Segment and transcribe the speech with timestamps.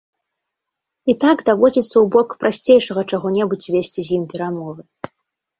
[1.13, 4.81] І так даводзіцца ў бок прасцейшага чаго-небудзь весці з ім перамовы.